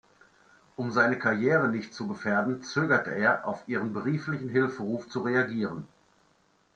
Um 0.77 0.89
seine 0.91 1.19
Karriere 1.19 1.67
nicht 1.67 1.93
zu 1.93 2.07
gefährden, 2.07 2.63
zögert 2.63 3.05
er, 3.05 3.47
auf 3.47 3.67
ihren 3.67 3.93
brieflichen 3.93 4.49
Hilferuf 4.49 5.07
zu 5.07 5.19
reagieren. 5.21 5.87